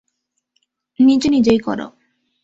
নিজে 0.99 1.27
নিজেই 1.29 1.59
কর। 1.59 1.79